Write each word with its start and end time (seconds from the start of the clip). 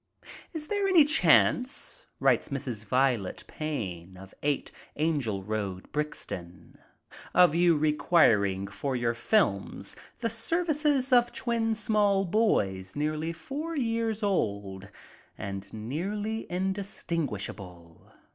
''Is 0.55 0.67
there 0.67 0.87
any 0.87 1.05
chance," 1.05 2.07
writes 2.19 2.49
Mrs. 2.49 2.85
Violet 2.85 3.43
Pain, 3.45 4.17
of 4.17 4.33
8 4.41 4.71
Angell 4.95 5.43
road, 5.43 5.91
Brixton, 5.91 6.79
"of 7.35 7.53
you 7.53 7.77
requiring 7.77 8.65
for 8.65 8.95
your 8.95 9.13
films 9.13 9.95
the 10.17 10.27
services 10.27 11.13
of 11.13 11.31
twin 11.31 11.75
small 11.75 12.25
boys 12.25 12.95
nearly 12.95 13.31
four 13.31 13.75
years 13.75 14.23
old 14.23 14.89
and 15.37 15.71
nearly 15.71 16.47
indis 16.49 17.05
tinguishable? 17.05 18.11